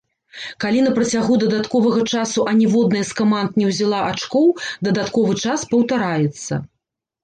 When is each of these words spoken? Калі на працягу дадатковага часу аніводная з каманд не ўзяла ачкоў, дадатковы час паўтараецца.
Калі 0.63 0.79
на 0.85 0.93
працягу 0.95 1.37
дадатковага 1.43 2.01
часу 2.15 2.47
аніводная 2.53 3.05
з 3.13 3.21
каманд 3.23 3.51
не 3.63 3.71
ўзяла 3.71 4.03
ачкоў, 4.11 4.53
дадатковы 4.91 5.41
час 5.47 5.71
паўтараецца. 5.73 6.65